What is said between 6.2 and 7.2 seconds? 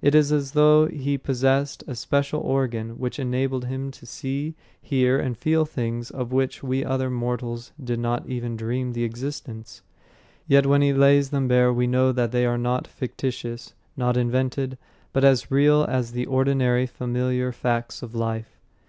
which we other